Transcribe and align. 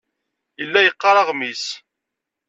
Yella 0.59 0.79
yeqqar 0.81 1.15
aɣmis. 1.21 1.65